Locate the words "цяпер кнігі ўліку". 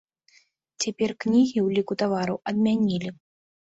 0.85-2.01